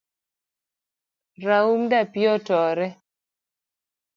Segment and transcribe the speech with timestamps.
[1.45, 2.87] Raum dapii otore